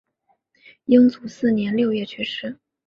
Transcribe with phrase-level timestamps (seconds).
[0.85, 2.57] 英祖四年六月去世。